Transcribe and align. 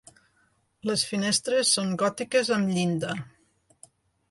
Les 0.89 1.03
finestres 1.09 1.75
són 1.77 1.93
gòtiques 2.05 2.51
amb 2.59 2.75
llinda. 2.79 3.15